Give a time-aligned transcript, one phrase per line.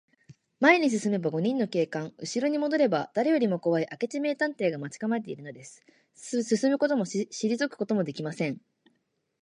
[0.59, 5.79] 前に進めば五人の警官、うしろにもどれば、だれよりもこわい明智名探偵が待ちかまえているのです。
[6.15, 8.59] 進むこともしりぞくこともできません。